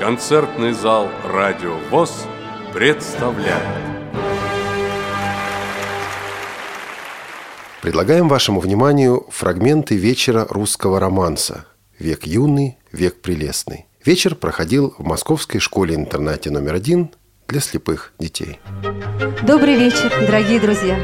[0.00, 2.24] Концертный зал «Радио ВОЗ»
[2.72, 3.62] представляет
[7.82, 11.66] Предлагаем вашему вниманию фрагменты вечера русского романса
[11.98, 13.88] «Век юный, век прелестный».
[14.02, 17.10] Вечер проходил в Московской школе-интернате номер один
[17.46, 18.58] для слепых детей.
[19.42, 20.98] Добрый вечер, дорогие друзья!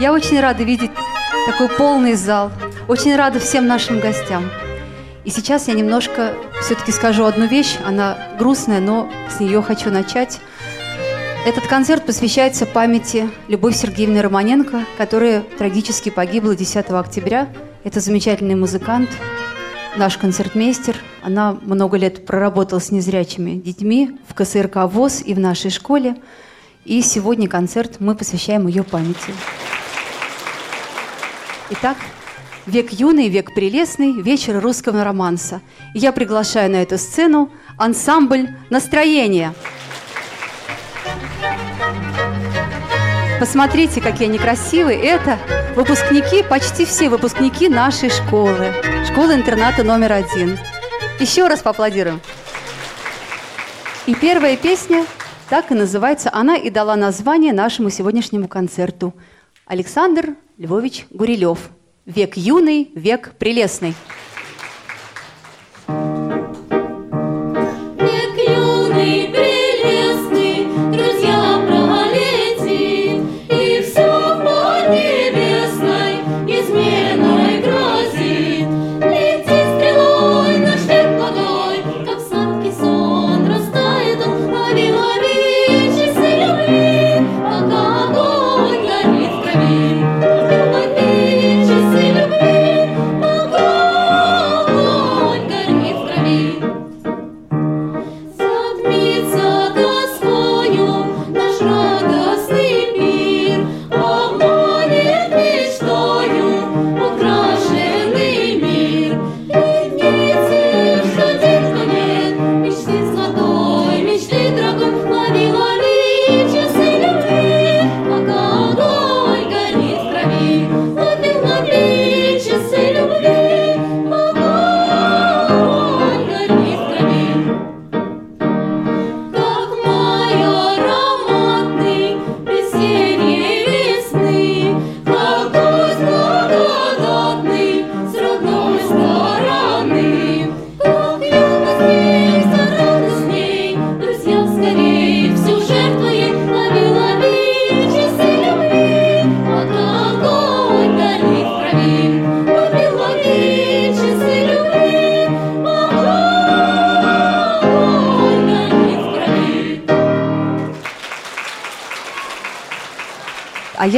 [0.00, 0.90] Я очень рада видеть
[1.46, 2.50] такой полный зал.
[2.88, 4.50] Очень рада всем нашим гостям.
[5.26, 7.76] И сейчас я немножко все-таки скажу одну вещь.
[7.84, 10.38] Она грустная, но с нее хочу начать.
[11.44, 17.48] Этот концерт посвящается памяти Любовь Сергеевны Романенко, которая трагически погибла 10 октября.
[17.82, 19.10] Это замечательный музыкант,
[19.96, 20.96] наш концертмейстер.
[21.22, 26.14] Она много лет проработала с незрячими детьми в КСРК ВОЗ и в нашей школе.
[26.84, 29.34] И сегодня концерт мы посвящаем ее памяти.
[31.70, 31.96] Итак,
[32.66, 35.60] век юный, век прелестный, вечер русского романса.
[35.94, 39.54] И я приглашаю на эту сцену ансамбль «Настроение».
[43.38, 44.98] Посмотрите, какие они красивые.
[44.98, 45.38] Это
[45.74, 48.72] выпускники, почти все выпускники нашей школы.
[49.06, 50.58] Школы-интерната номер один.
[51.20, 52.20] Еще раз поаплодируем.
[54.06, 55.04] И первая песня
[55.50, 56.30] так и называется.
[56.32, 59.12] Она и дала название нашему сегодняшнему концерту.
[59.66, 61.58] Александр Львович Гурилев.
[62.06, 63.94] Век юный, век прелестный.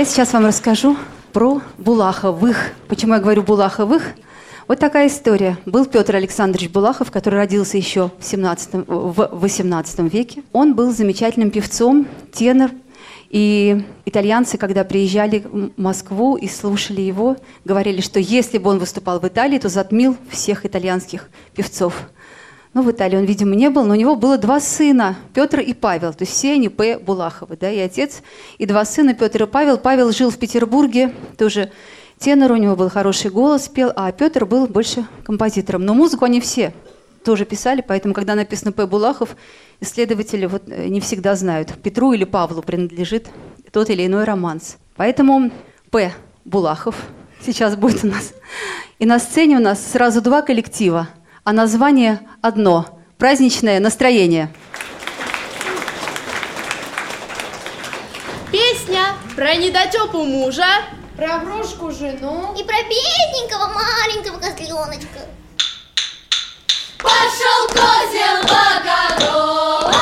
[0.08, 0.96] Сейчас вам расскажу
[1.32, 2.72] про Булаховых.
[2.88, 4.02] Почему я говорю Булаховых?
[4.66, 5.58] Вот такая история.
[5.66, 10.42] Был Петр Александрович Булахов, который родился еще в, 17, в 18 веке.
[10.52, 12.70] Он был замечательным певцом, тенор.
[13.28, 17.36] И итальянцы, когда приезжали в Москву и слушали его,
[17.66, 21.94] говорили, что если бы он выступал в Италии, то затмил всех итальянских певцов.
[22.78, 25.74] Ну, в Италии он, видимо, не был, но у него было два сына, Петр и
[25.74, 27.00] Павел, то есть все они П.
[27.00, 28.22] Булаховы, да, и отец,
[28.56, 29.78] и два сына, Петр и Павел.
[29.78, 31.72] Павел жил в Петербурге, тоже
[32.20, 35.84] тенор, у него был хороший голос, пел, а Петр был больше композитором.
[35.84, 36.72] Но музыку они все
[37.24, 38.86] тоже писали, поэтому, когда написано П.
[38.86, 39.34] Булахов,
[39.80, 43.26] исследователи вот э, не всегда знают, Петру или Павлу принадлежит
[43.72, 44.76] тот или иной романс.
[44.94, 45.50] Поэтому
[45.90, 46.12] П.
[46.44, 46.94] Булахов
[47.44, 48.34] сейчас будет у нас.
[49.00, 51.08] И на сцене у нас сразу два коллектива–
[51.48, 52.84] а название одно–
[53.18, 54.52] праздничное настроение.
[58.52, 60.66] Песня про недотепу мужа,
[61.16, 65.20] про врушку жену и про бедненького маленького козленочка.
[66.98, 69.96] Пошел козел в огород,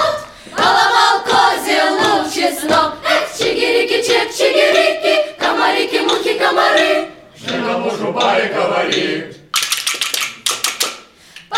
[0.51, 2.95] поломал козел лук чеснок.
[3.09, 7.09] Эх, чигирики, чек, чигирики, комарики, мухи, комары.
[7.37, 9.36] Жена мужу бай говорит,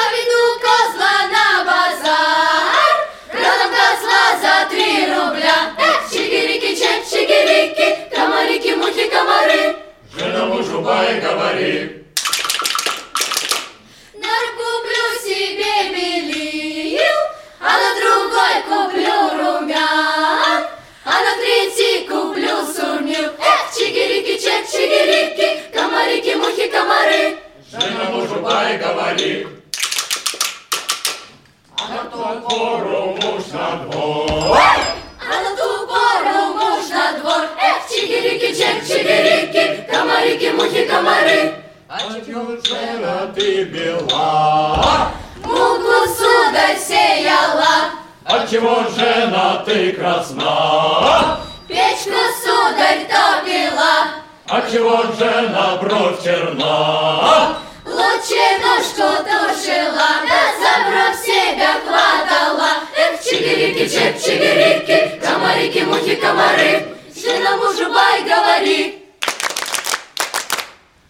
[0.09, 2.97] Поведу козла на базар,
[3.31, 5.75] продам козла за три рубля.
[5.77, 9.77] Эх, чигирики, чек, чигирики, комарики, мухи, комары.
[10.17, 12.07] Жена мужу бай говорит.
[14.15, 17.21] Накуплю себе белил,
[17.61, 20.69] а на другой куплю румян,
[21.05, 23.31] а на третий куплю сурмил.
[23.39, 27.37] Эх, чигирики, чек, чигирики, комарики, мухи, комары.
[27.71, 29.58] Жена мужу бай говорит.
[31.81, 34.59] А на пору муж на двор.
[35.21, 37.43] А на ту пору муж на двор.
[37.57, 41.55] Эх, чигирики, чек, чигирики, комарики, мухи, комары.
[41.89, 45.11] А чего жена ты бела?
[45.45, 47.91] Муку, сударь, сеяла,
[48.25, 51.39] А чего жена ты красна?
[51.69, 54.09] печку, сударь, топила.
[54.49, 57.57] А чего жена бровь черна?
[57.87, 61.08] Лучинушку тушила, да за бровь себя хватала.
[63.38, 66.88] Чигирики, чек, чигирики, комарики, мухи, комары.
[67.14, 68.99] Жена мужу бай говори.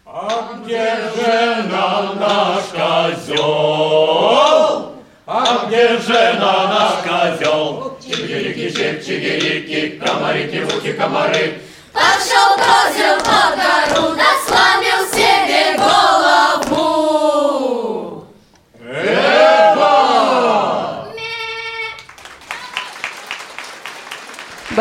[0.05, 3.47] А где жена наш козел?
[5.27, 7.97] А где жена наш козел?
[8.05, 11.63] Чигирики, чик, чигирики, комарики, мухи, комары.
[11.95, 13.57] Пошел козел под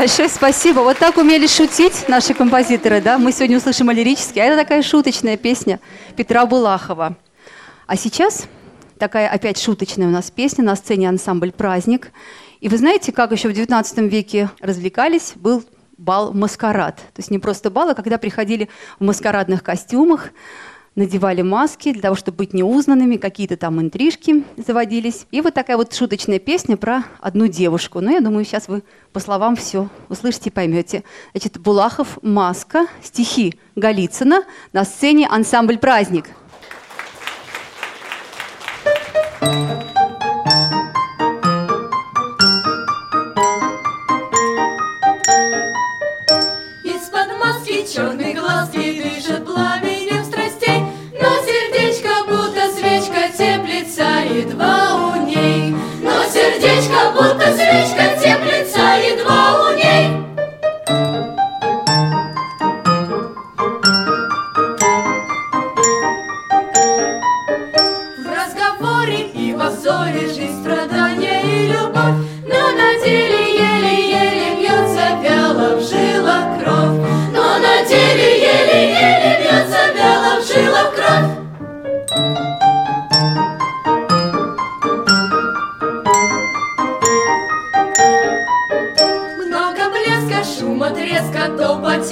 [0.07, 0.80] Большое спасибо.
[0.80, 3.18] Вот так умели шутить наши композиторы, да?
[3.18, 5.81] Мы сегодня услышим лирический, а это такая шуточная песня
[6.15, 7.18] Петра Булахова.
[7.88, 8.48] А сейчас
[8.98, 12.13] такая опять шуточная у нас песня на сцене ансамбль «Праздник».
[12.62, 15.33] И вы знаете, как еще в XIX веке развлекались?
[15.36, 15.65] Был
[15.98, 16.95] бал «Маскарад».
[16.95, 18.69] То есть не просто бал, а когда приходили
[19.00, 20.30] в маскарадных костюмах,
[20.97, 25.27] надевали маски для того, чтобы быть неузнанными, какие-то там интрижки заводились.
[25.31, 28.01] И вот такая вот шуточная песня про одну девушку.
[28.01, 28.83] Но я думаю, сейчас вы
[29.13, 31.03] по словам все услышите и поймете.
[31.31, 36.25] Значит, Булахов «Маска», стихи Голицына, на сцене ансамбль «Праздник».
[39.39, 39.96] Из-под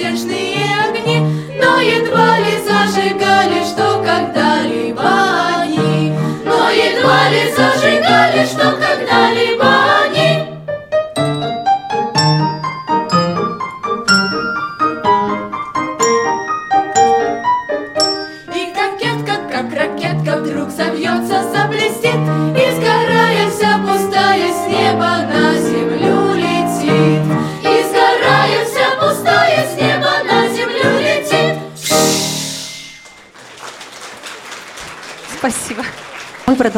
[0.05, 1.19] потешные огни,
[1.61, 3.94] но едва ли зажигали, что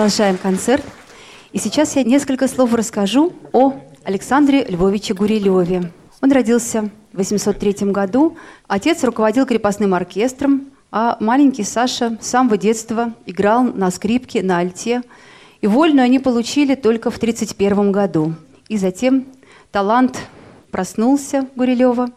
[0.07, 0.85] продолжаем концерт.
[1.51, 3.73] И сейчас я несколько слов расскажу о
[4.05, 5.91] Александре Львовиче Гурилеве.
[6.21, 8.37] Он родился в 803 году.
[8.69, 15.01] Отец руководил крепостным оркестром, а маленький Саша с самого детства играл на скрипке, на альте.
[15.59, 18.33] И вольную они получили только в 1931 году.
[18.69, 19.25] И затем
[19.73, 20.17] талант
[20.71, 22.11] проснулся Гурилева.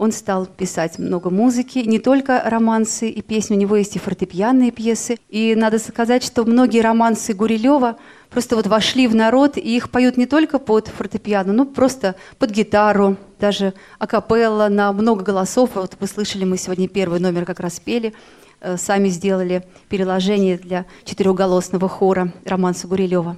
[0.00, 4.70] Он стал писать много музыки, не только романсы и песни, у него есть и фортепианные
[4.70, 5.18] пьесы.
[5.28, 7.98] И надо сказать, что многие романсы Гурилева
[8.30, 12.50] просто вот вошли в народ, и их поют не только под фортепиано, но просто под
[12.50, 15.72] гитару, даже акапелла на много голосов.
[15.74, 18.14] Вот вы слышали, мы сегодня первый номер как раз пели,
[18.62, 23.36] э, сами сделали переложение для четырехголосного хора романса Гурилева.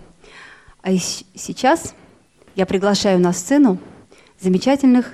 [0.81, 1.93] А сейчас
[2.55, 3.79] я приглашаю на сцену
[4.39, 5.11] замечательных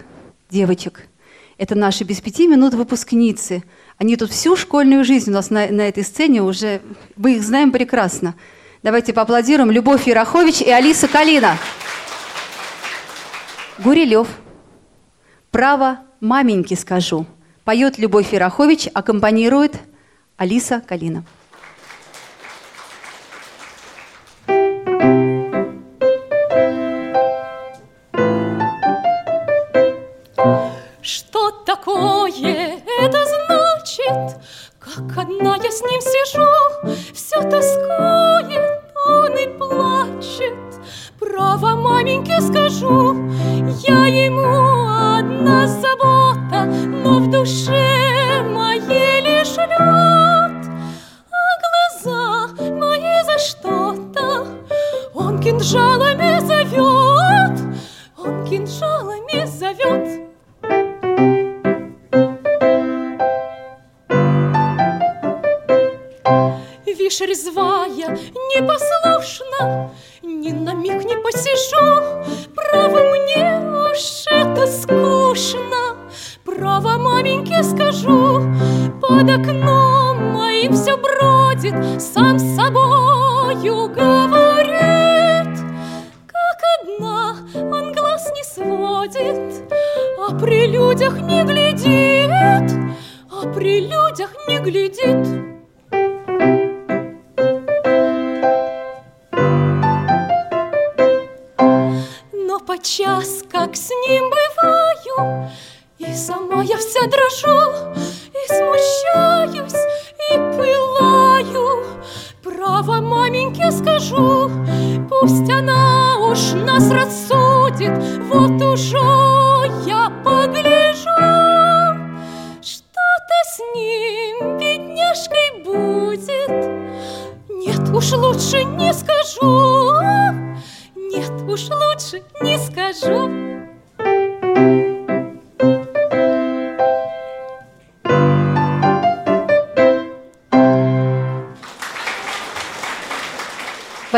[0.50, 1.07] девочек.
[1.58, 3.64] Это наши без пяти минут выпускницы.
[3.98, 6.80] Они тут всю школьную жизнь у нас на, на этой сцене уже,
[7.16, 8.36] мы их знаем прекрасно.
[8.84, 11.58] Давайте поаплодируем Любовь Ярохович и Алиса Калина.
[13.80, 14.28] Гурилев.
[15.50, 17.26] Право маменьки скажу.
[17.64, 19.80] Поет Любовь Ярохович, аккомпанирует
[20.36, 21.24] Алиса Калина.
[35.18, 36.46] Одна я с ним сижу,
[37.12, 40.54] все тоскует, он и плачет.
[41.18, 43.14] Право маменьке скажу,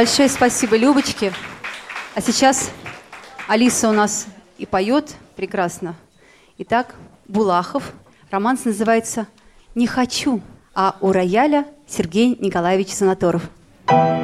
[0.01, 1.31] Большое спасибо Любочке.
[2.15, 2.71] А сейчас
[3.47, 5.95] Алиса у нас и поет прекрасно.
[6.57, 6.95] Итак,
[7.29, 7.93] Булахов.
[8.31, 9.27] Романс называется
[9.75, 10.41] «Не хочу»,
[10.75, 13.43] а у рояля Сергей Николаевич Санаторов.
[13.89, 14.20] Хочешь,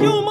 [0.00, 0.29] свою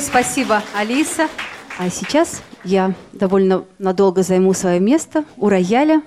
[0.00, 1.28] Большое спасибо, Алиса.
[1.78, 6.00] А сейчас я довольно надолго займу свое место у рояля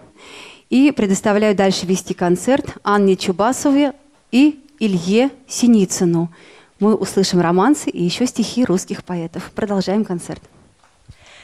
[0.71, 3.93] и предоставляю дальше вести концерт Анне Чубасове
[4.31, 6.33] и Илье Синицыну.
[6.79, 9.51] Мы услышим романсы и еще стихи русских поэтов.
[9.51, 10.41] Продолжаем концерт.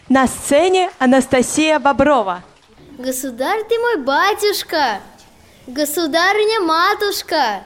[0.07, 2.43] На сцене Анастасия Боброва.
[2.97, 5.01] Государь ты мой батюшка,
[5.67, 7.61] государыня-матушка,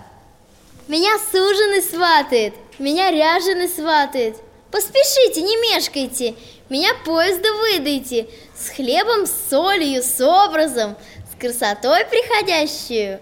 [0.90, 4.43] меня суженый сватает, меня ряженый сватает.
[4.74, 6.34] Поспешите, не мешкайте,
[6.68, 8.27] меня поезда выдайте.
[8.58, 10.98] С хлебом, с солью, с образом,
[11.32, 13.20] с красотой приходящую.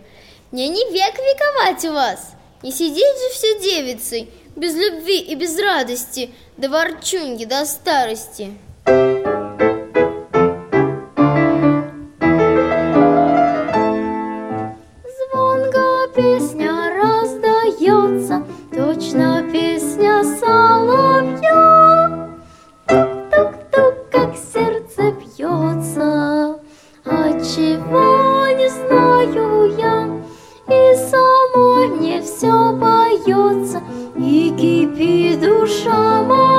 [0.53, 2.31] Мне не век вековать у вас,
[2.63, 8.58] не сидеть же все девицей Без любви и без радости, до ворчунги, до старости.
[27.51, 30.08] ничего не знаю я,
[30.67, 33.81] И самой мне все боется,
[34.15, 36.50] и кипит душа моя.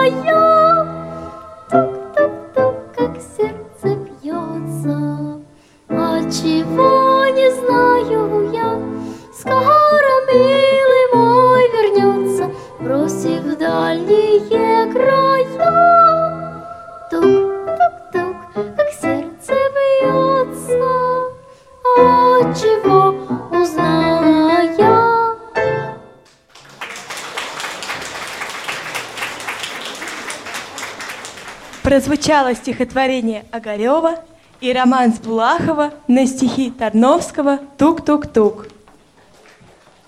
[31.92, 34.14] прозвучало стихотворение Огарева
[34.62, 38.68] и роман Булахова на стихи Тарновского «Тук-тук-тук».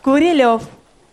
[0.02, 0.62] Курилев.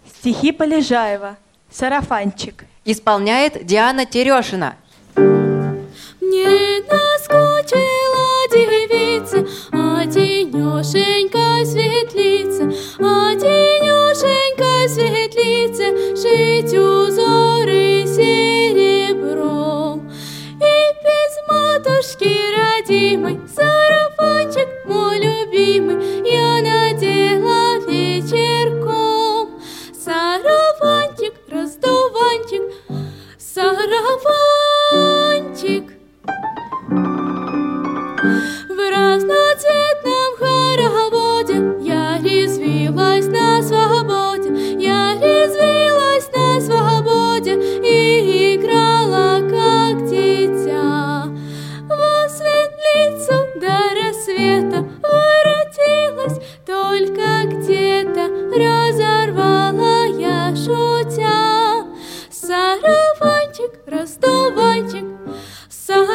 [0.09, 1.35] Стихи Полежаева.
[1.69, 2.63] Сарафанчик.
[2.85, 4.75] Исполняет Диана Терешина.
[5.17, 9.39] Мне наскучила девица,
[9.73, 11.30] одинешенька.
[22.01, 29.61] дедушки родимый, сарафанчик мой любимый, я надела вечерком.
[29.93, 32.63] Сарафанчик, раздуванчик,
[33.37, 33.83] сарафанчик.
[38.67, 39.90] В разноцветных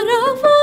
[0.07, 0.56] 让风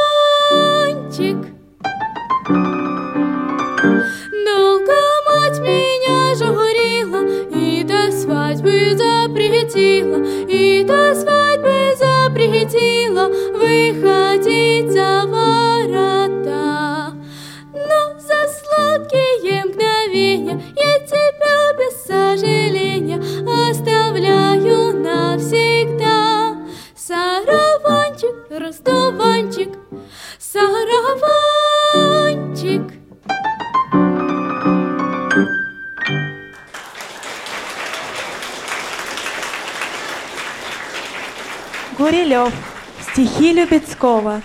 [44.04, 44.42] Качкова.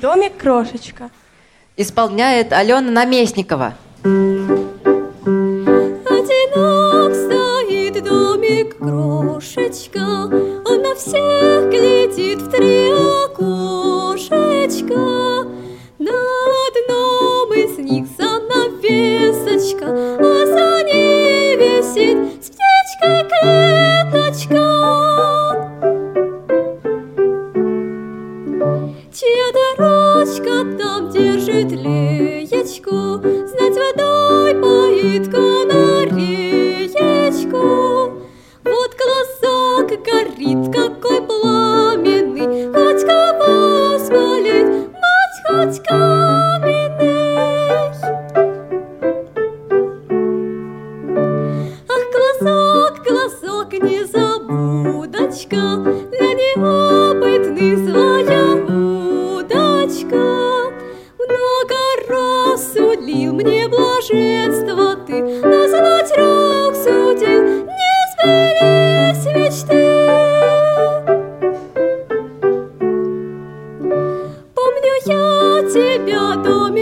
[0.00, 1.10] Домик крошечка.
[1.76, 3.74] Исполняет Алена Наместникова.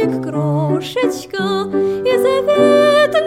[0.05, 1.69] снег, крошечка,
[2.05, 3.25] и заветные три.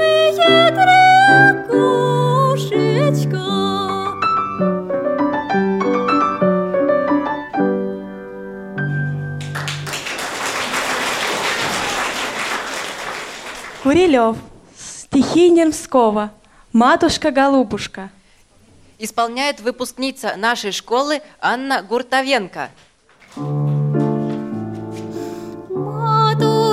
[13.84, 14.36] Курилев,
[14.78, 16.32] стихи Немского,
[16.74, 18.10] «Матушка-голубушка».
[19.00, 22.70] Исполняет выпускница нашей школы Анна Гуртовенко–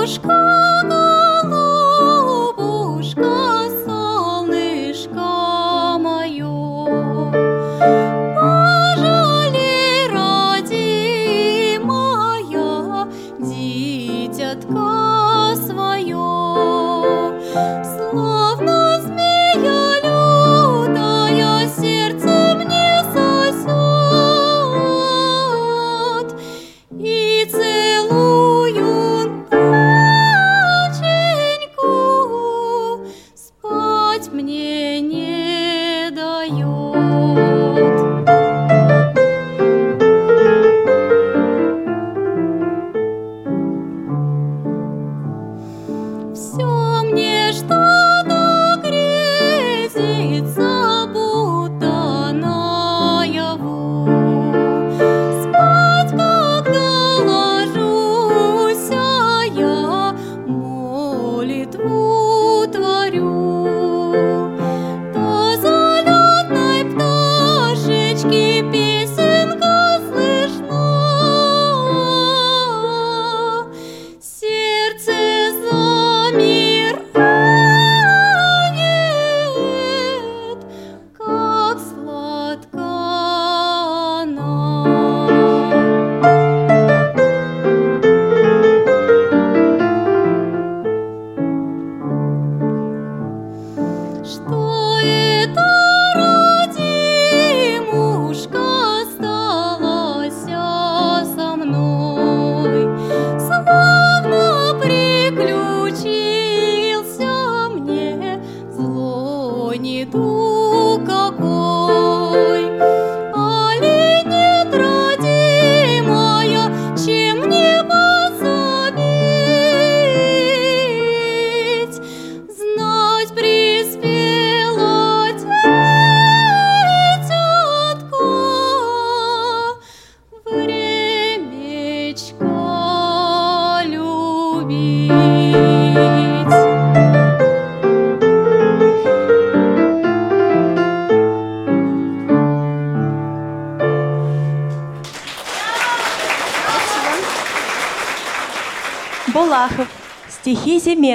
[0.05, 1.04] puszkono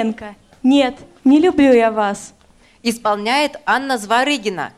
[0.01, 0.35] Романенко.
[0.63, 2.33] Нет, не люблю я вас.
[2.83, 4.73] Исполняет Анна Зварыгина.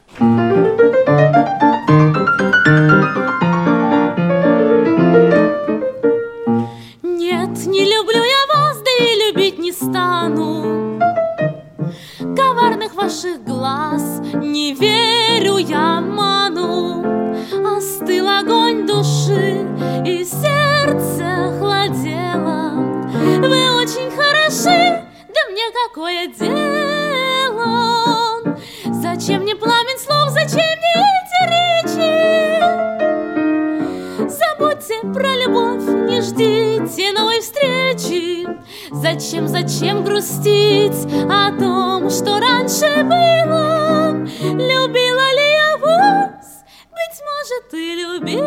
[47.45, 48.43] же ты любила.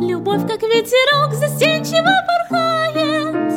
[0.00, 3.52] Любовь, как ветерок, застенчиво порхает.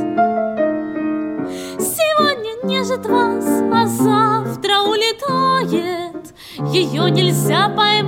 [1.79, 6.35] Сегодня нежит вас, а завтра улетает.
[6.71, 7.98] Ее нельзя поймать.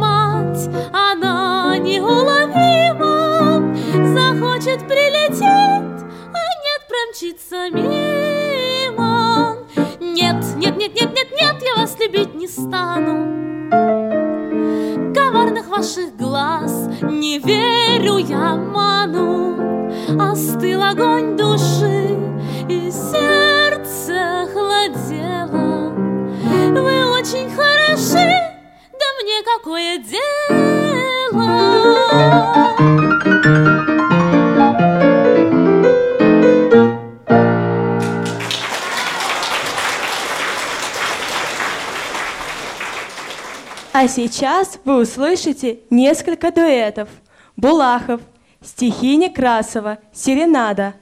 [44.12, 47.10] сейчас вы услышите несколько дуэтов.
[47.56, 48.21] Булахов,
[48.62, 50.93] стихи Некрасова, Серенада.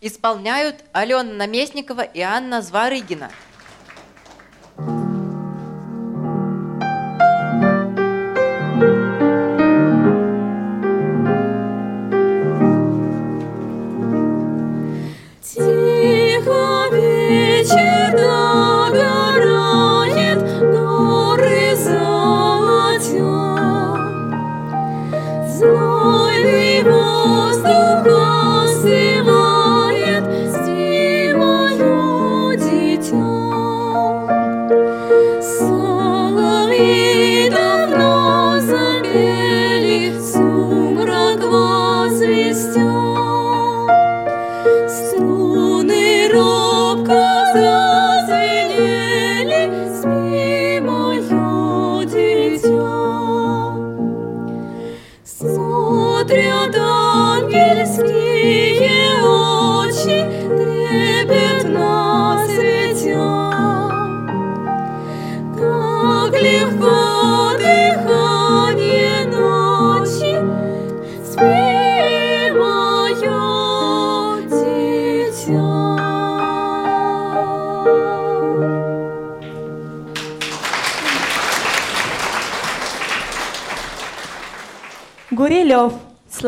[0.00, 3.30] Исполняют Алена Наместникова и Анна Зварыгина.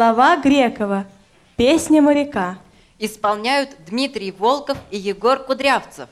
[0.01, 1.05] Слова Грекова.
[1.57, 2.57] Песня моряка.
[2.99, 6.09] Исполняют Дмитрий Волков и Егор Кудрявцев.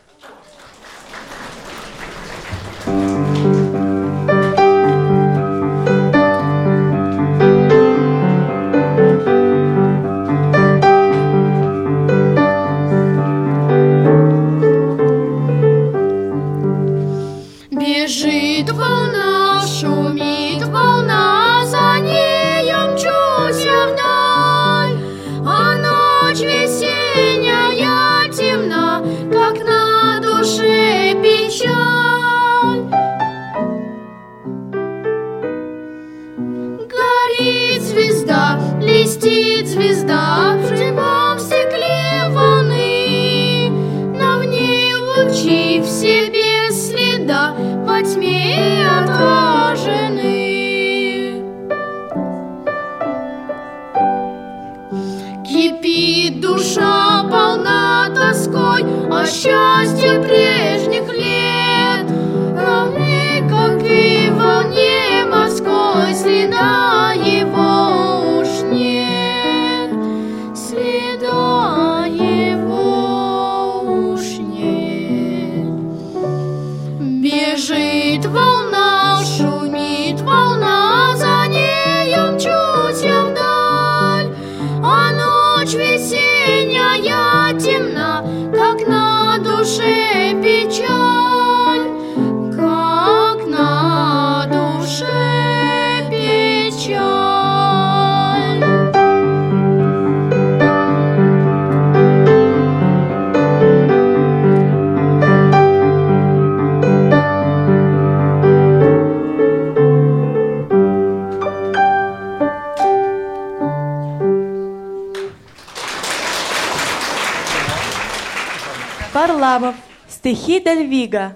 [120.68, 121.34] Дальвига,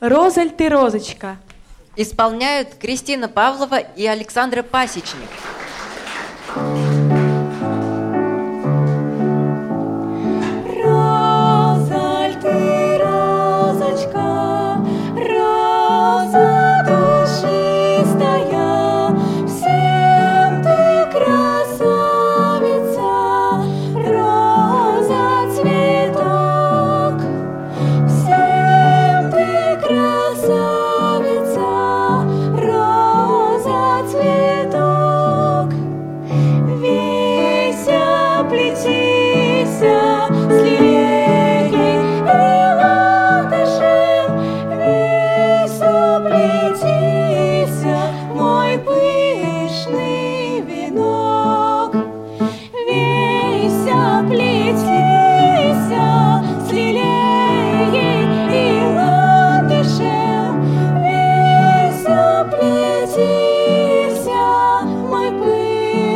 [0.00, 1.36] «Розаль ты розочка».
[1.94, 5.28] Исполняют Кристина Павлова и Александра Пасечник.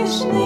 [0.07, 0.46] Krishna.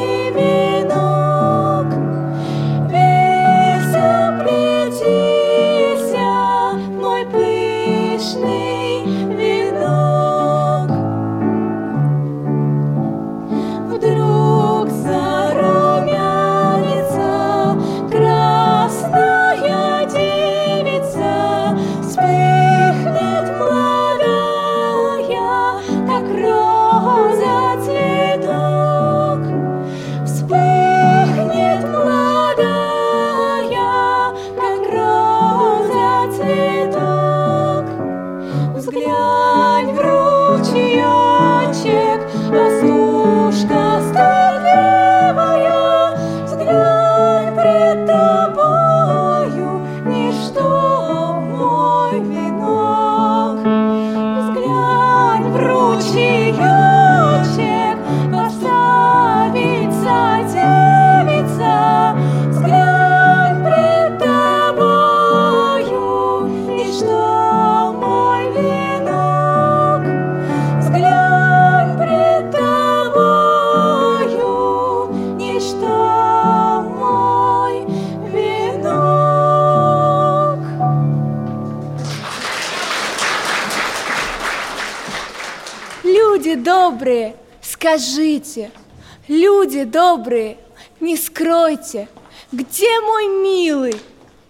[89.61, 90.57] люди добрые,
[91.01, 92.09] не скройте,
[92.51, 93.94] где мой милый?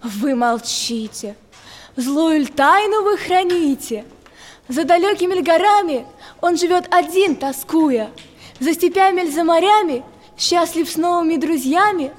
[0.01, 1.35] Вы молчите,
[1.97, 4.05] злую тайну вы храните.
[4.69, 6.05] За далекими горами
[6.39, 8.09] он живет один, тоскуя.
[8.59, 10.03] За степями за морями,
[10.37, 12.11] счастлив с новыми друзьями.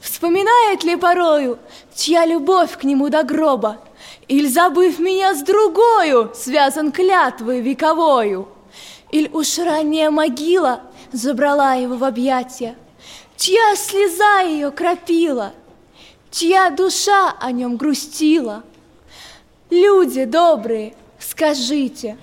[0.00, 1.58] Вспоминает ли порою,
[1.94, 3.78] чья любовь к нему до гроба?
[4.26, 8.48] Или, забыв меня с другою, связан клятвой вековою?
[9.12, 10.80] Иль уж ранняя могила
[11.12, 12.76] забрала его в объятия?
[13.36, 15.52] Чья слеза ее кропила?
[16.30, 18.64] Чья душа о нем грустила?
[19.68, 22.16] Люди добрые, скажите,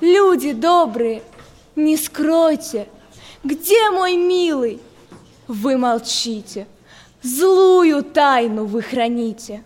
[0.00, 1.22] люди добрые,
[1.74, 2.88] не скройте,
[3.44, 4.80] где мой милый?
[5.46, 6.66] Вы молчите,
[7.22, 9.62] злую тайну вы храните.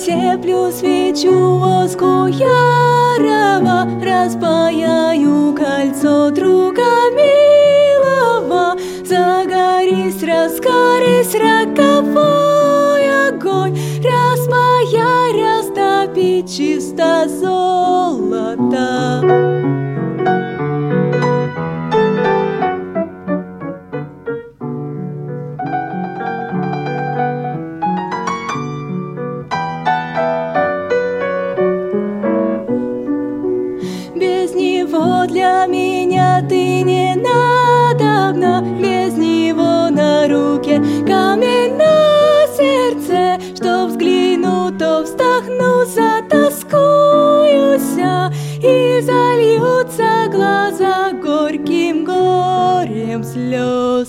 [0.00, 8.76] Я затеплю свечу воску ярого, Распаяю кольцо друга милого.
[9.04, 18.70] Загорись, раскорись роковой огонь, Расмаяй, растопи чисто золото.
[53.22, 54.04] slow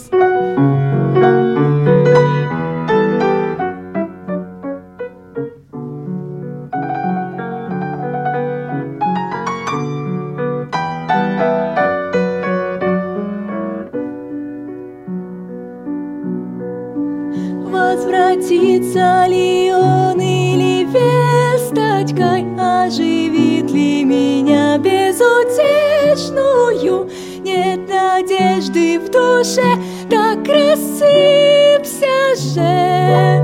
[27.44, 29.76] Нет надежды в душе,
[30.10, 33.42] так рассыпься же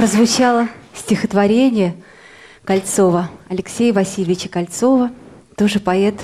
[0.00, 1.94] Прозвучало стихотворение
[2.64, 5.10] Кольцова, Алексея Васильевича Кольцова,
[5.58, 6.14] тоже поэт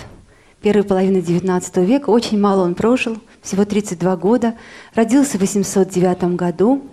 [0.62, 2.08] первой половины XIX века.
[2.08, 4.54] Очень мало он прожил, всего 32 года.
[4.94, 6.86] Родился в 809 году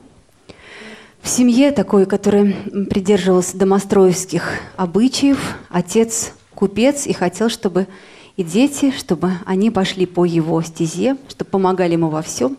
[1.21, 2.53] в семье такой, которая
[2.89, 5.39] придерживалась домостроевских обычаев.
[5.69, 7.87] Отец купец и хотел, чтобы
[8.35, 12.57] и дети, чтобы они пошли по его стезе, чтобы помогали ему во всем.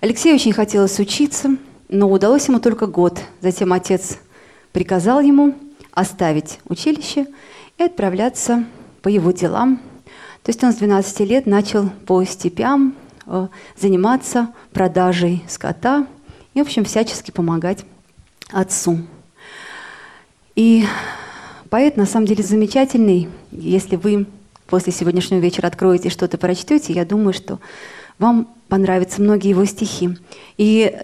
[0.00, 1.56] Алексею очень хотелось учиться,
[1.90, 3.20] но удалось ему только год.
[3.40, 4.18] Затем отец
[4.72, 5.54] приказал ему
[5.92, 7.26] оставить училище
[7.78, 8.64] и отправляться
[9.02, 9.80] по его делам.
[10.44, 12.94] То есть он с 12 лет начал по степям
[13.26, 16.06] э, заниматься продажей скота
[16.54, 17.84] и, в общем, всячески помогать
[18.52, 18.98] отцу.
[20.54, 20.84] И
[21.70, 23.28] поэт на самом деле замечательный.
[23.50, 24.26] Если вы
[24.66, 27.58] после сегодняшнего вечера откроете что-то прочтете, я думаю, что
[28.18, 30.16] вам понравятся многие его стихи.
[30.56, 30.96] И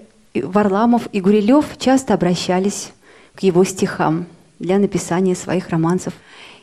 [0.42, 2.92] Варламов и Гурилев часто обращались
[3.34, 4.26] к его стихам
[4.58, 6.14] для написания своих романсов.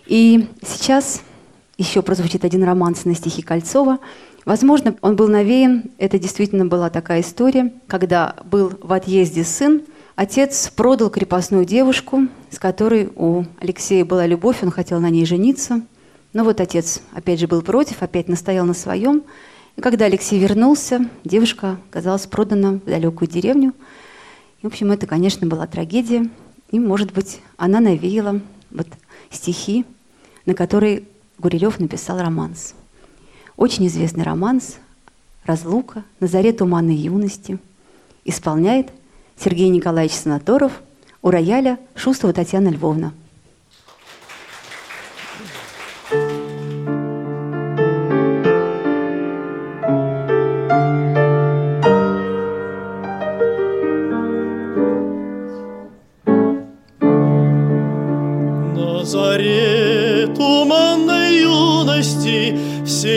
[0.06, 1.22] И сейчас
[1.78, 4.00] еще прозвучит один романс на стихи Кольцова.
[4.46, 9.84] Возможно, он был навеян, это действительно была такая история, когда был в отъезде сын,
[10.16, 15.82] отец продал крепостную девушку, с которой у Алексея была любовь, он хотел на ней жениться.
[16.34, 19.24] Но вот отец опять же был против, опять настоял на своем.
[19.76, 23.74] И когда Алексей вернулся, девушка оказалась продана в далекую деревню.
[24.62, 26.30] И, в общем, это, конечно, была трагедия.
[26.72, 28.40] И, может быть, она навеяла
[28.72, 28.88] вот
[29.30, 29.86] стихи,
[30.46, 31.04] на которые
[31.38, 32.76] Гурилев написал романс.
[33.58, 34.78] Очень известный романс
[35.46, 37.60] «Разлука», «На заре туманной юности»
[38.26, 38.90] исполняет
[39.38, 40.82] Сергей Николаевич Санаторов
[41.22, 43.14] у рояля Шустова Татьяна Львовна.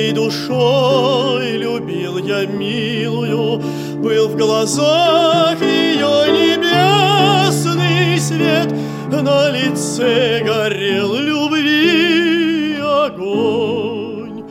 [0.06, 3.60] Всей душой любил я милую
[3.96, 8.72] Был в глазах ее небесный свет
[9.10, 14.48] На лице горел любви огонь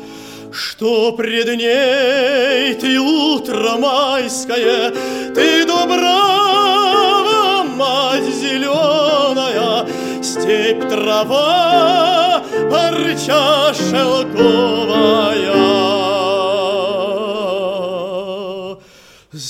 [0.52, 4.92] Что пред ней ты утро майское
[5.34, 9.88] Ты добра, мать зеленая
[10.22, 15.35] Степь трава, парча шелковая.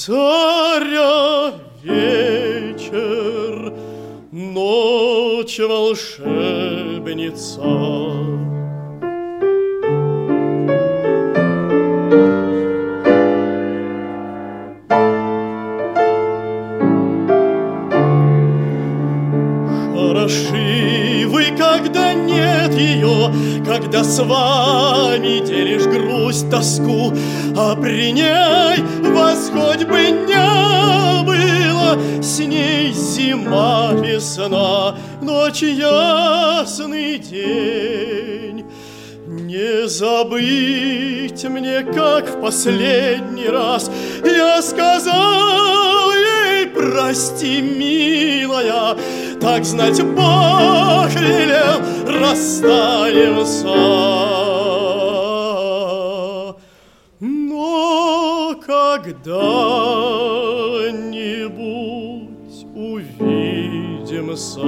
[0.07, 3.73] Заря, вечер,
[4.31, 7.61] ночь волшебница.
[19.91, 20.74] Хороши
[22.77, 23.33] ее,
[23.65, 27.13] когда с вами делишь грусть, тоску,
[27.57, 38.65] а при ней вас хоть бы не было, с ней зима, весна, ночь ясный день.
[39.27, 43.89] Не забыть мне, как в последний раз
[44.23, 48.95] я сказал ей, прости, милая,
[49.45, 51.79] так знать Бог велел,
[52.19, 53.67] расстанемся.
[57.19, 59.45] Но когда-нибудь
[62.73, 64.61] увидимся.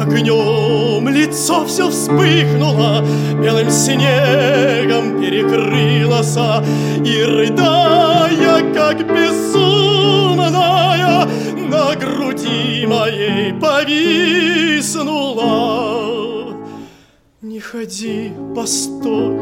[0.00, 0.59] Огнем
[1.20, 3.04] лицо все вспыхнуло,
[3.42, 6.36] Белым снегом перекрылось,
[7.04, 10.48] И, рыдая, как безумная,
[11.68, 14.30] На груди моей повиснула.
[17.42, 19.36] Не ходи, постой,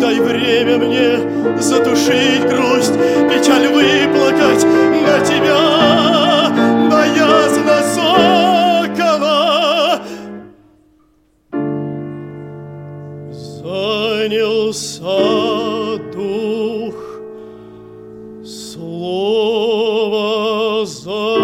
[0.00, 1.18] дай время мне
[1.60, 2.94] Затушить грусть,
[3.28, 6.50] печаль выплакать На тебя,
[6.90, 8.45] боязно сокола.
[14.72, 16.94] Занялся дух,
[18.44, 19.94] слово
[20.86, 21.36] замерло.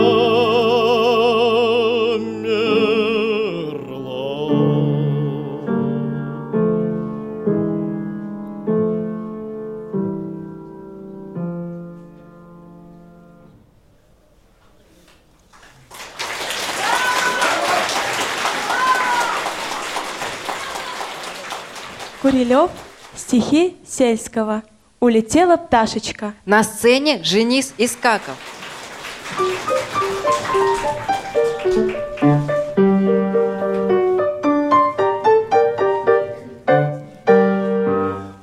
[22.20, 22.70] Курилев,
[23.16, 24.62] стихи сельского.
[25.00, 26.34] Улетела пташечка.
[26.44, 28.36] На сцене Женис Искаков.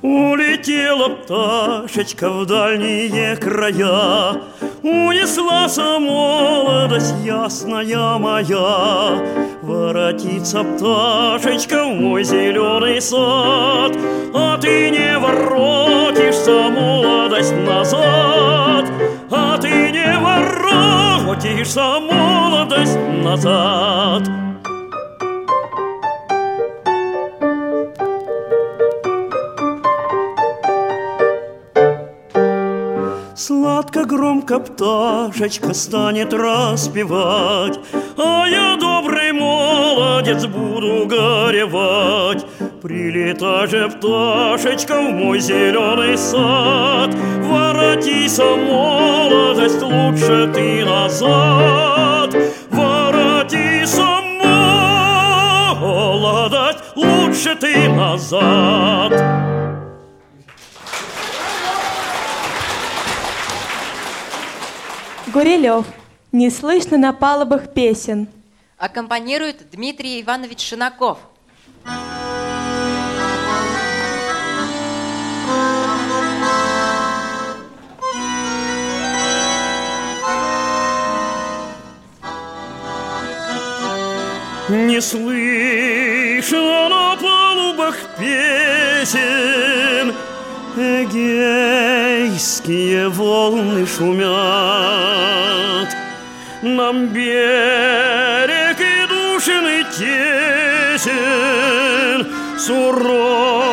[0.02, 4.42] Улетела пташечка в дальние края,
[4.82, 9.49] Унеслась молодость ясная моя.
[9.62, 13.94] Воротится пташечка в мой зеленый сад,
[14.34, 18.86] А ты не воротишься, молодость, назад,
[19.30, 24.22] А ты не воротишься, молодость, назад.
[33.36, 37.78] Сладко громко пташечка станет распевать,
[38.16, 38.89] А я добрый
[40.30, 42.46] молодец буду горевать.
[42.82, 52.34] Прилетай же, пташечка, в мой зеленый сад, Воротись, молодость, лучше ты назад.
[52.70, 53.98] Воротись,
[55.80, 59.12] молодость, лучше ты назад.
[65.32, 65.86] Гурилев.
[66.32, 68.28] Не слышно на палубах песен.
[68.80, 71.18] Аккомпанирует Дмитрий Иванович Шинаков.
[84.70, 90.14] Не слышно на палубах песен,
[90.74, 92.30] Эгейские
[93.10, 94.30] волны шумят.
[96.62, 98.59] Нам берег
[99.40, 101.10] и душен и тесен,
[102.58, 103.70] Суров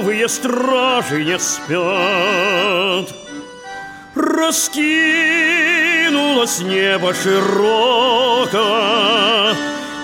[0.00, 3.14] суровые стражи не спят.
[4.14, 8.58] Раскинулось небо широко,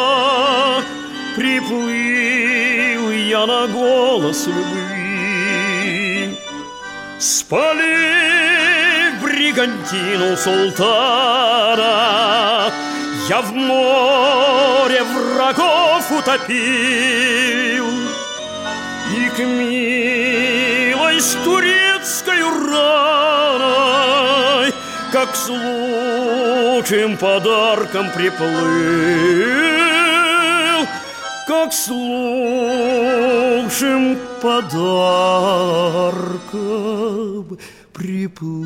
[1.35, 6.35] Приплыл я на голос любви.
[7.19, 11.83] Спали бригантину султана,
[13.29, 17.87] я в море врагов утопил
[19.15, 24.03] И к милой с турецкой раной
[25.13, 28.47] Как с лучшим подарком приплыл
[31.47, 32.57] Как с лучшим
[34.41, 34.79] подарком
[37.93, 38.63] приплыл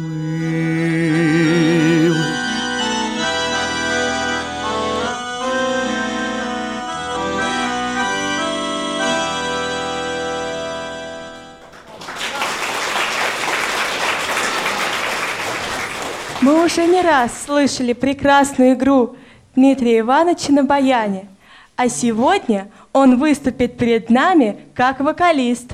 [16.47, 19.17] Мы уже не раз слышали прекрасную игру
[19.53, 21.27] Дмитрия Ивановича на баяне,
[21.75, 25.73] а сегодня он выступит перед нами как вокалист.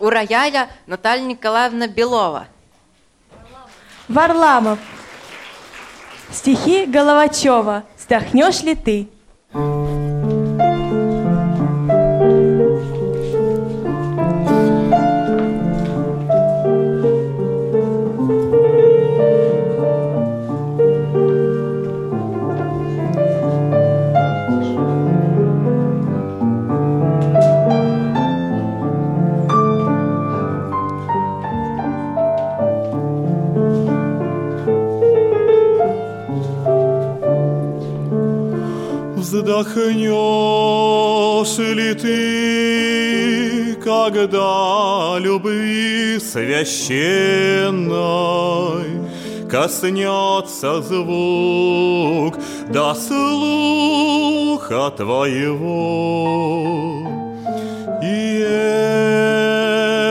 [0.00, 2.48] У рояля Наталья Николаевна Белова.
[4.08, 4.80] Варламов.
[6.32, 7.84] Стихи Головачева.
[7.96, 9.08] Вздохнешь ли ты?
[39.48, 47.88] Вздохнешь ли ты, когда любви священной
[49.50, 52.34] Коснется звук
[52.68, 55.88] до слуха твоего?
[58.02, 58.44] И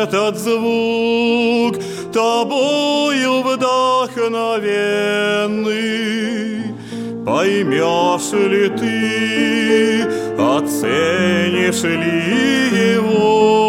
[0.02, 1.76] этот звук
[2.12, 5.77] тобою вдохновенный
[7.48, 10.02] Поймешь ли ты,
[10.38, 13.67] оценишь ли его,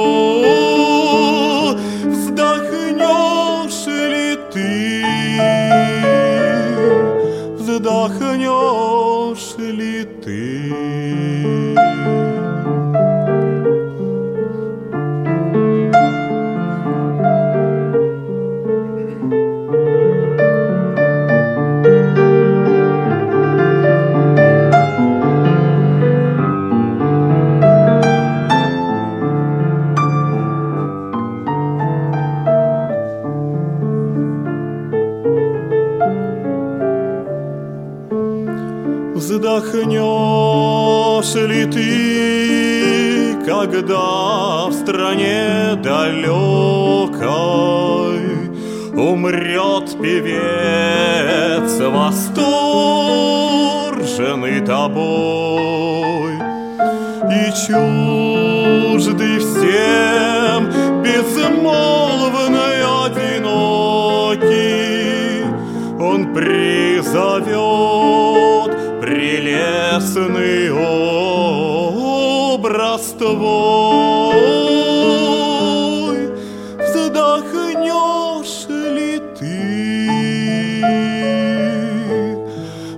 [39.39, 47.21] Вздохнешь ли ты, когда в стране далекой
[48.97, 56.33] Умрет певец восторженный тобой?
[57.31, 60.88] И чуждый всем
[70.15, 70.71] прелестный
[72.55, 74.39] образ твой.
[76.79, 79.59] Вздохнешь ли ты?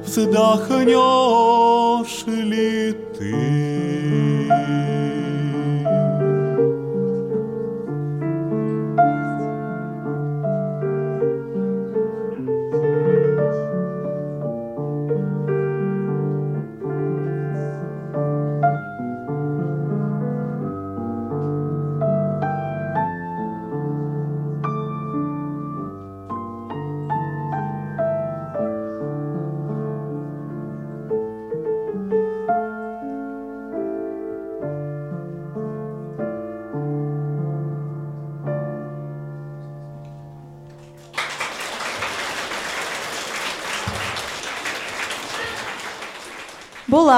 [0.06, 1.59] Вздохнешь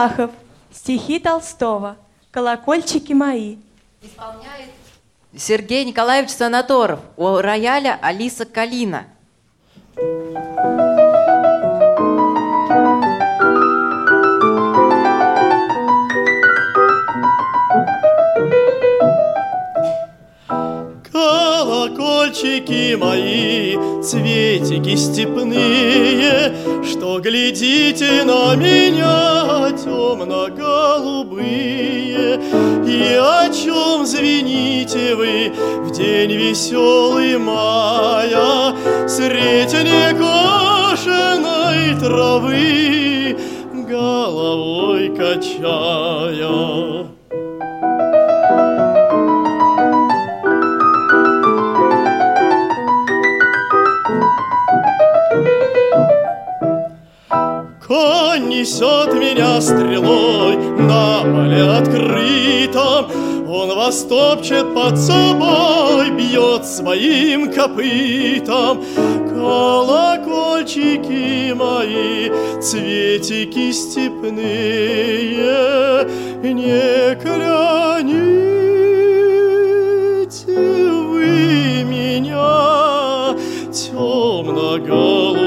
[0.03, 0.31] Булахов.
[0.73, 1.97] Стихи Толстого.
[2.31, 3.59] Колокольчики мои.
[5.37, 7.01] Сергей Николаевич Санаторов.
[7.17, 9.07] У рояля Алиса Калина.
[22.23, 26.55] Колокольчики мои, цветики степные,
[26.85, 32.39] Что глядите на меня, темно-голубые,
[32.87, 35.51] И о чем звените вы
[35.85, 38.73] в день веселый мая
[39.09, 43.37] Средь некошенной травы
[43.89, 47.09] головой качая.
[58.63, 63.07] Несет меня стрелой на поле открытом,
[63.49, 68.85] Он вас топчет под собой, бьет своим копытом.
[69.29, 74.47] Колокольчики мои, цветики степные,
[76.45, 78.47] Не кляните
[81.11, 83.35] вы меня,
[83.73, 85.42] темно-голубые.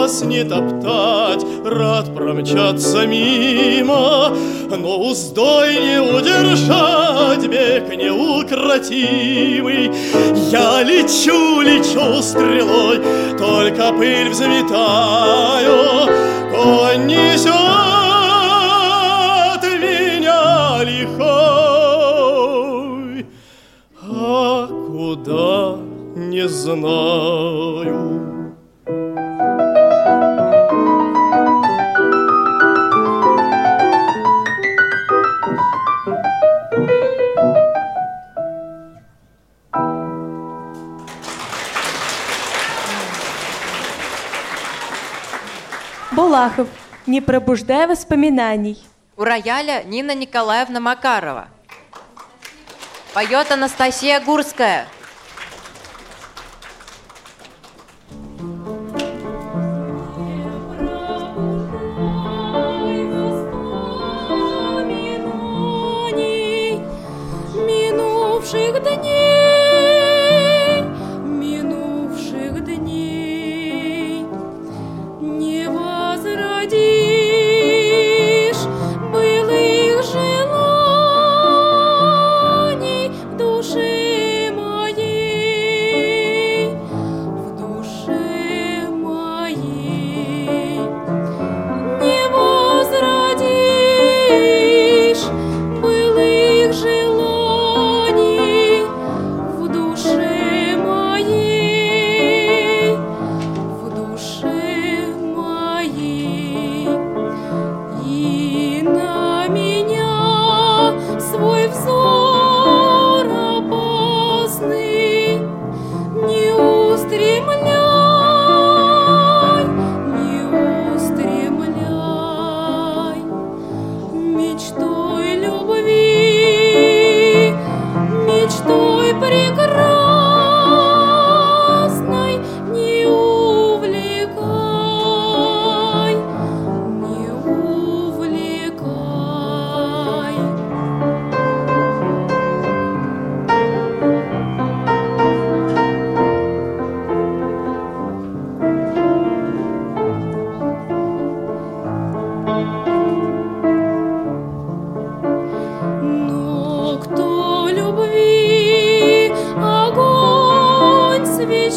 [0.00, 4.34] Вас не топтать, рад промчаться мимо,
[4.70, 9.90] Но уздой не удержать, бег неукротимый.
[10.50, 13.00] Я лечу, лечу стрелой,
[13.36, 16.08] только пыль взметаю,
[16.50, 17.52] Конь несет
[19.84, 21.26] меня лихой,
[24.02, 25.76] а куда
[26.16, 28.09] не знаю.
[46.20, 46.68] Булахов.
[47.06, 48.76] Не пробуждай воспоминаний.
[49.16, 51.48] У рояля Нина Николаевна Макарова.
[53.14, 54.86] Поет Анастасия Гурская.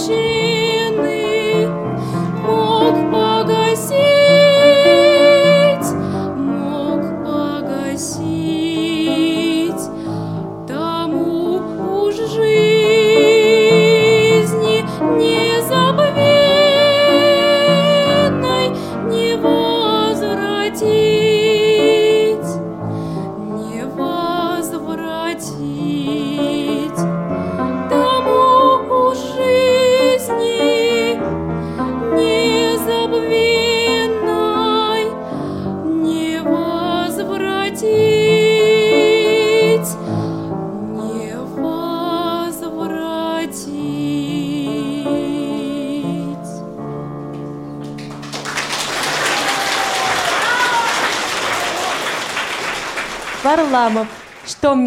[0.06, 0.43] she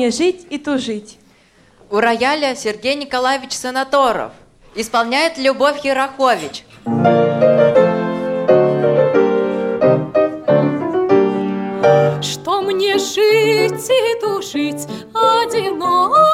[0.06, 1.18] желание жить и тужить.
[1.90, 4.32] У рояля Сергей Николаевич Санаторов.
[4.74, 6.64] Исполняет Любовь Ерохович.
[12.22, 16.25] Что мне жить и тужить одиноко?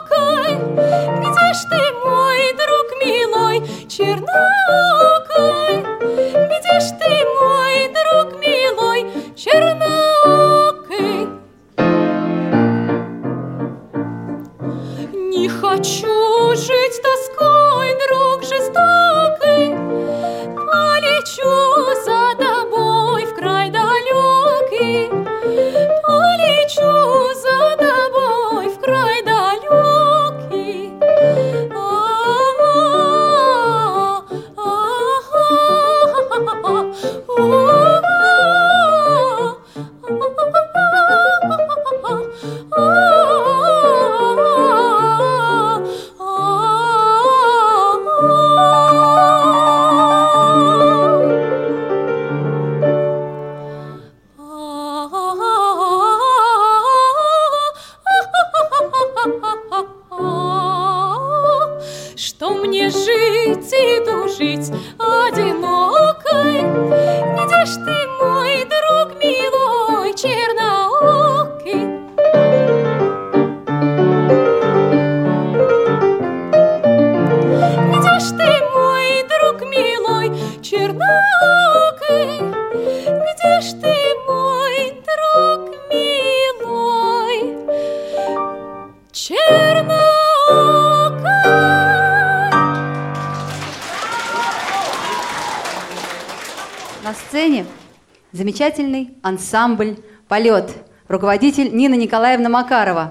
[98.63, 99.97] замечательный ансамбль
[100.29, 100.71] «Полет»,
[101.09, 103.11] руководитель Нина Николаевна Макарова.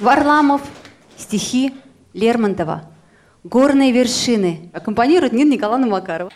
[0.00, 0.62] Варламов,
[1.18, 1.74] стихи
[2.14, 2.90] Лермонтова,
[3.42, 6.30] горные вершины аккомпанирует Нина Николаевна Макарова.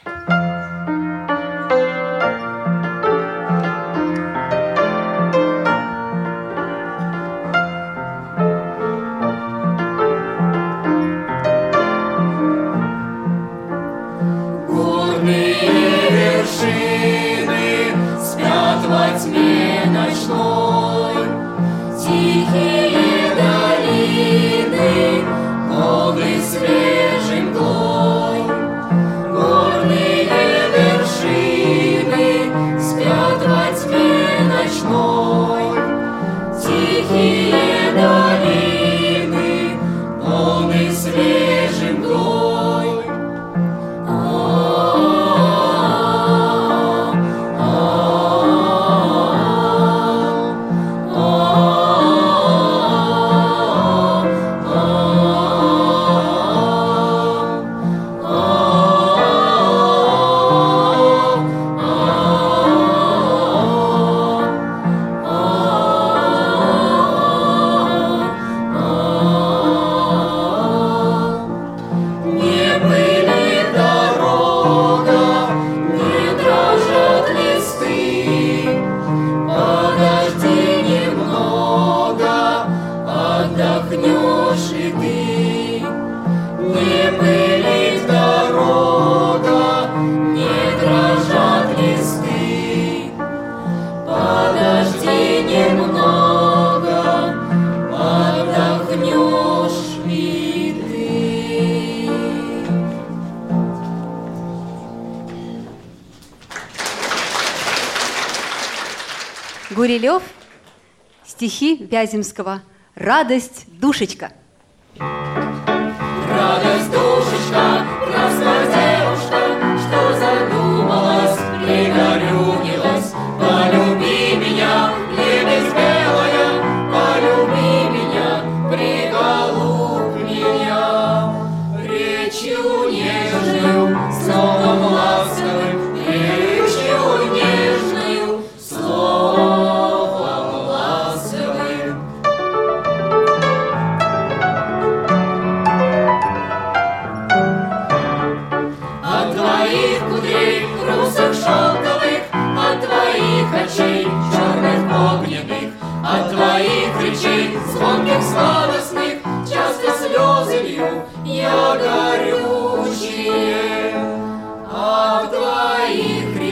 [111.39, 112.63] стихи Вяземского
[112.97, 114.33] «Радость, душечка».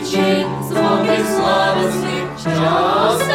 [0.07, 3.26] свічі, золотий слава світ час.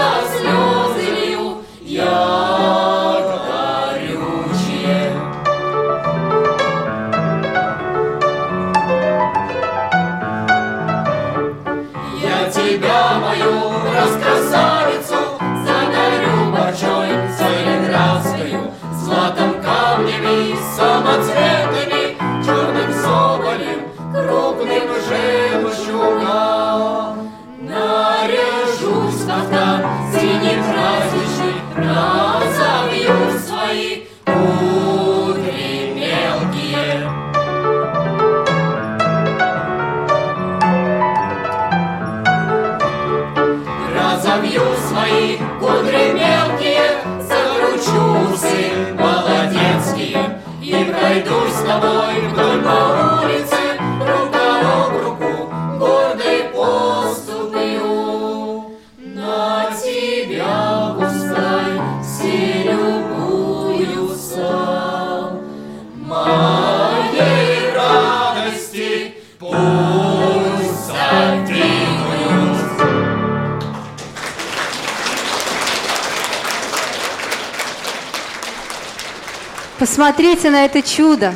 [80.01, 81.35] Посмотрите на это чудо.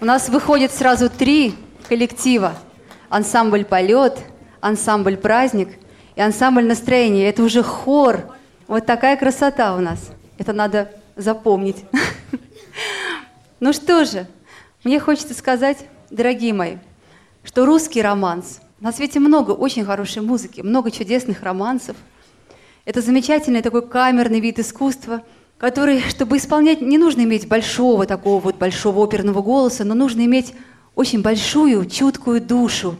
[0.00, 1.54] У нас выходит сразу три
[1.88, 2.56] коллектива.
[3.08, 4.18] Ансамбль «Полет»,
[4.60, 5.68] ансамбль «Праздник»
[6.16, 7.28] и ансамбль «Настроение».
[7.28, 8.34] Это уже хор.
[8.66, 10.10] Вот такая красота у нас.
[10.38, 11.84] Это надо запомнить.
[13.60, 14.26] Ну что же,
[14.82, 16.78] мне хочется сказать, дорогие мои,
[17.44, 21.96] что русский романс, на свете много очень хорошей музыки, много чудесных романсов.
[22.86, 25.22] Это замечательный такой камерный вид искусства,
[25.64, 30.52] который, чтобы исполнять, не нужно иметь большого такого вот большого оперного голоса, но нужно иметь
[30.94, 32.96] очень большую, чуткую душу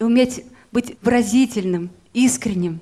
[0.00, 2.80] и уметь быть выразительным, искренним.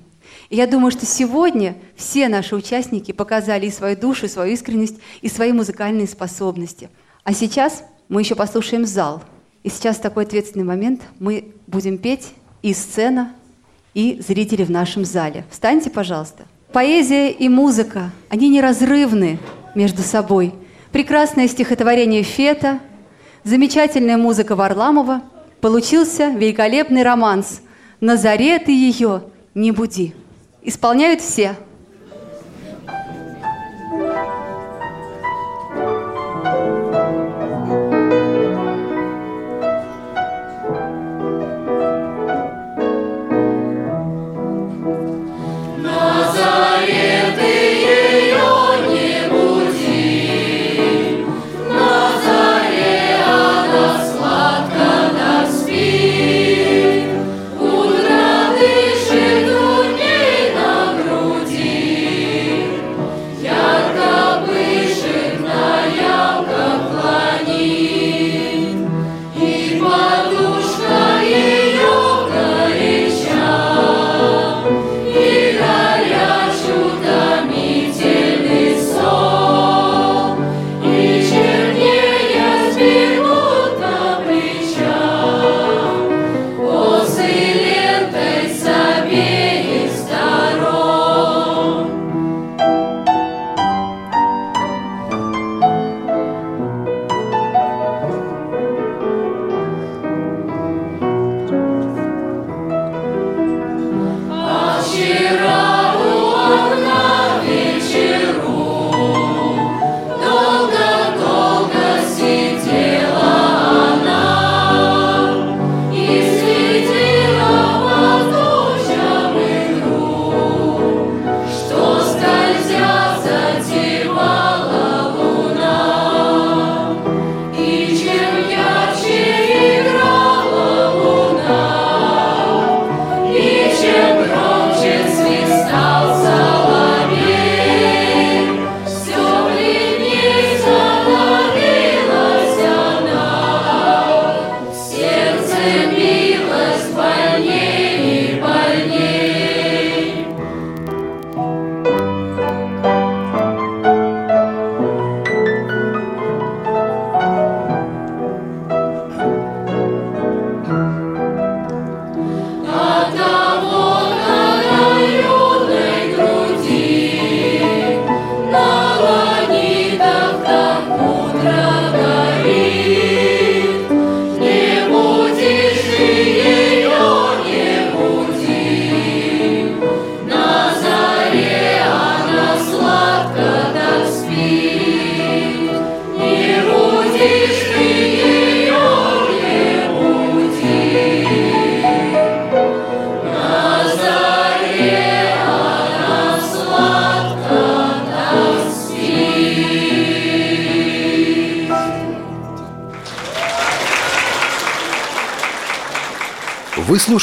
[0.49, 4.95] И я думаю, что сегодня все наши участники показали и свою душу, и свою искренность,
[5.21, 6.89] и свои музыкальные способности.
[7.23, 9.21] А сейчас мы еще послушаем зал.
[9.61, 11.03] И сейчас такой ответственный момент.
[11.19, 12.29] Мы будем петь
[12.63, 13.31] и сцена,
[13.93, 15.45] и зрители в нашем зале.
[15.51, 16.45] Встаньте, пожалуйста.
[16.73, 19.37] Поэзия и музыка, они неразрывны
[19.75, 20.55] между собой.
[20.91, 22.79] Прекрасное стихотворение Фета,
[23.43, 25.21] замечательная музыка Варламова.
[25.61, 27.61] Получился великолепный романс
[28.01, 29.21] «Назаре ты ее
[29.53, 30.15] не буди».
[30.63, 31.55] Исполняют все.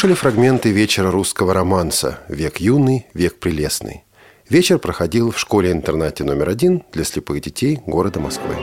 [0.01, 4.03] Слушали фрагменты вечера русского романса «Век юный, век прелестный».
[4.49, 8.55] Вечер проходил в школе-интернате номер один для слепых детей города Москвы.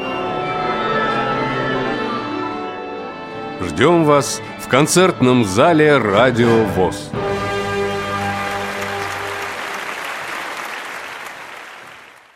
[3.61, 7.11] Ждем вас в концертном зале «Радио ВОЗ».